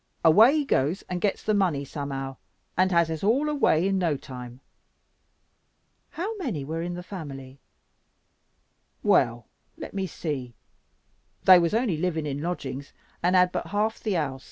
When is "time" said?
4.17-4.59